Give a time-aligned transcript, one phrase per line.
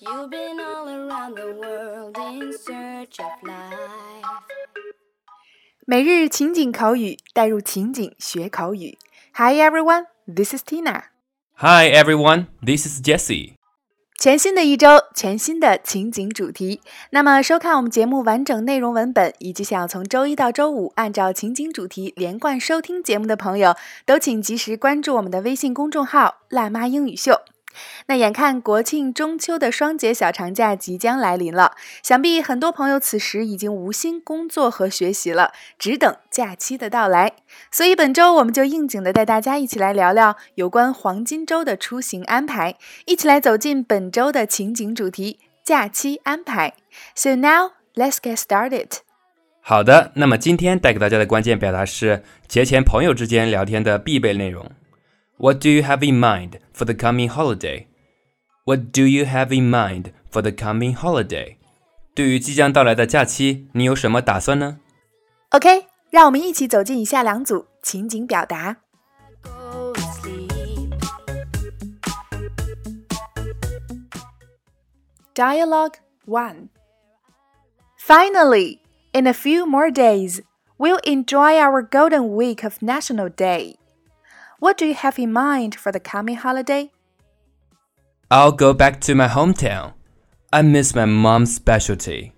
[0.00, 4.24] You've been all around the world in search of life.
[5.86, 8.98] 每日情景口语，带入情景学口语。
[9.34, 11.04] Hi everyone, this is Tina.
[11.56, 13.56] Hi everyone, this is Jesse.
[14.21, 16.81] 全新的一周，全新的情景主题。
[17.11, 27.39] 那么，收看我们节目完整内容文本，以及想要从周一到周五按照情景主题连贯收听节目的朋友，都请及时关注我们的微信公众号“辣妈英语秀”。
[28.07, 37.33] 那眼看国庆中秋的双节小长假即将来临了，想必很多朋友此时已经无心工作和学习了，只等假期的到来。
[37.71, 46.73] 所以本周我们就应景的带大家一起来聊聊有关黄金周的出行安排，一起来走进本周的情景主题——假期安排。
[47.15, 48.87] So now let's get started。
[49.61, 54.71] 好的，那么今天带给大家的关键表达是节前朋友之间聊天的必备内容。
[55.38, 57.88] What do you have in mind for the coming holiday?
[58.64, 61.56] What do you have in mind for the coming holiday?
[62.14, 64.78] 对于即将到来的假期，你有什么打算呢？
[65.50, 68.76] OK，让我们一起走进以下两组情景表达。
[69.42, 70.94] Go to sleep.
[75.34, 75.94] Dialogue
[76.26, 76.68] 1
[77.98, 78.78] Finally,
[79.12, 80.40] in a few more days,
[80.78, 83.76] we'll enjoy our golden week of National Day.
[84.59, 86.91] What do you have in mind for the coming holiday?
[88.29, 89.93] I'll go back to my hometown.
[90.51, 92.33] I miss my mom's specialty.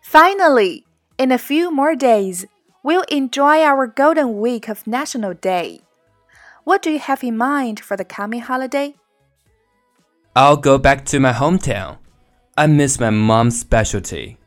[0.00, 0.84] Finally,
[1.18, 2.46] in a few more days,
[2.82, 5.82] we'll enjoy our golden week of National Day.
[6.64, 8.94] What do you have in mind for the coming holiday?
[10.34, 11.98] I'll go back to my hometown.
[12.56, 14.38] I miss my mom's specialty.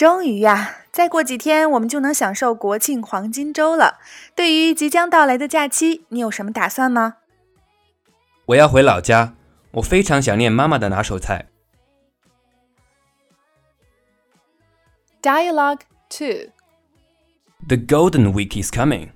[0.00, 3.98] 终于呀，再过几天我们就能享受国庆黄金周了。
[4.34, 7.16] 对于即将到来的假期，你有什么打算吗？
[8.46, 9.34] 我要回老家，
[9.72, 11.46] 我非常想念妈妈的拿手菜。
[15.22, 15.80] Dialogue
[16.10, 16.50] 2
[17.66, 19.08] The Golden Week is coming.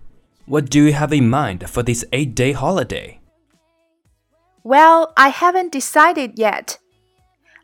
[0.46, 3.20] What do you have in mind for this eight day holiday?
[4.64, 6.78] Well, I haven't decided yet.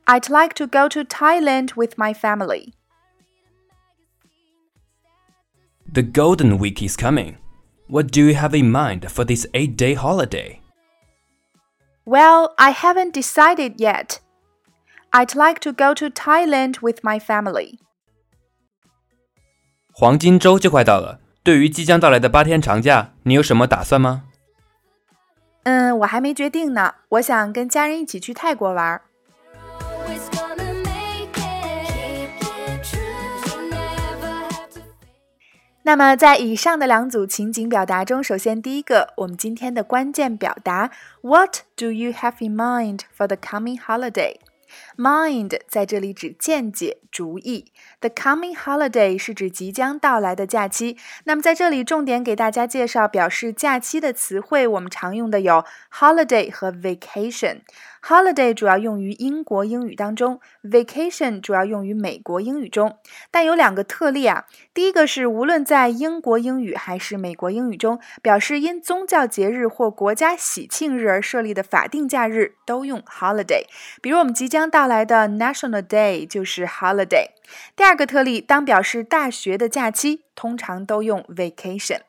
[0.05, 2.75] I'd like to go to Thailand with my family.
[5.93, 7.37] The Golden Week is coming.
[7.89, 10.61] What do you have in mind for this eight day holiday?
[12.05, 14.21] Well, I haven't decided yet.
[15.13, 17.79] I'd like to go to Thailand with my family.
[19.93, 24.25] 黄金周就快到了，对于即将到来的八天长假，你有什么打算吗？
[25.63, 26.95] 嗯，我还没决定呢。
[27.11, 29.01] 我想跟家人一起去泰国玩
[35.92, 44.38] 那么，在以上的两组情景表达中，首先第一个，我们今天的关键表达，What do you have in mind for the coming holiday？
[45.02, 47.72] Mind 在这里指见解、主意。
[48.02, 50.96] The coming holiday 是指即将到来的假期。
[51.24, 57.62] 那么在这里重点给大家介绍表示假期的词汇，我们常用的有 holiday 和 vacation。
[58.04, 62.98] Holiday 主要用于英国英语当中，vacation 主要用于美国英语中。
[63.30, 73.66] 但有两个特例啊，第一个是无论在英国英语还是美国英语中，表示因宗教节日或国家喜庆日而设立的法定假日都用 holiday。
[74.02, 77.30] 比如我们即将到来的 National Day 就是 holiday。
[77.76, 82.02] 第二个特例，当表示大学的假期，通常都用 vacation。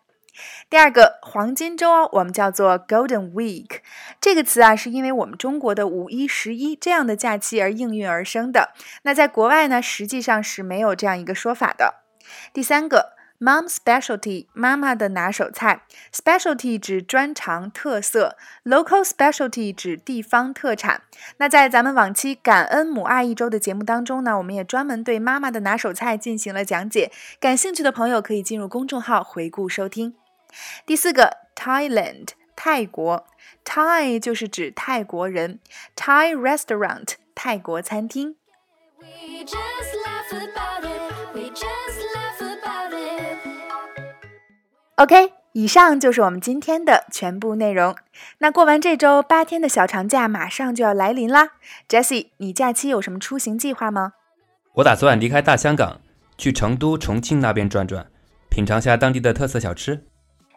[0.69, 3.81] 第二个黄金周，我们叫做 Golden Week。
[4.21, 8.71] 这个词啊，是因为我们中国的五一、十一这样的假期而应运而生的。
[9.03, 12.03] 那在国外呢，实际上是没有这样一个说法的。
[12.53, 15.83] 第三个，Mom specialty，妈妈的拿手菜。
[16.15, 21.03] Specialty 指专长、特色，Local specialty 指地方特产。
[21.39, 27.11] 那在咱们往期感恩母爱一周的节目当中呢，我们也专门对妈妈的拿手菜进行了讲解。
[27.41, 30.15] 感兴趣的朋友可以进入公众号回顾收听。
[30.87, 33.27] 第四个，Thailand，泰国
[33.65, 35.59] ，Thai 就是指泰国人
[35.97, 38.37] ，Thai restaurant，泰国餐厅。
[39.01, 39.59] We just
[44.97, 47.97] OK，以上就是我们今天的全部内容。
[48.39, 51.53] 那过完这周八天的小长假，马上就要来临啦。
[51.89, 54.13] Jessie，你假期有什么出行计划吗？
[54.75, 56.01] 我打算离开大香港，
[56.37, 58.07] 去成都、重庆那边转转，
[58.51, 60.05] 品尝下当地的特色小吃。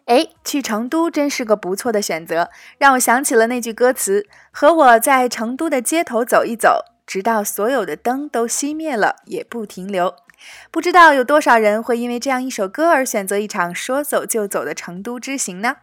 [0.04, 10.16] 哎，去成都真是个不错的选择，让我想起了那句歌词：“和我在成都的街头走一走，直到所有的灯都熄灭了，也不停留。”
[10.70, 15.76] 不知道有多少人会因为这样一首歌而选择一场说走就走的成都之行呢？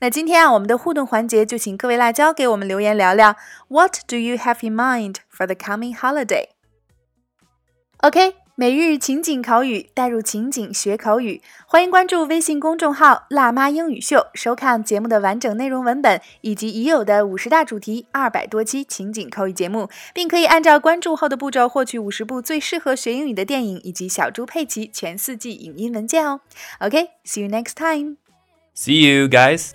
[0.00, 3.36] 那今天啊，我们的互动环节就请各位辣椒给我们留言聊聊
[3.68, 11.42] ，What do you have in mind for the coming holiday？OK，、每日情景口语，带入情景学口语。
[11.66, 26.40] 欢迎关注微信公众号“辣妈英语秀”，收看节目的完整内容文本以及已有的五十大主题、二百多期情景口语节目，并可以按照关注后的步骤获取五十部最适合学英语的电影以及小猪佩奇全四季影音文件哦。
[26.78, 28.18] OK，see、you next time。
[28.76, 29.72] See you guys.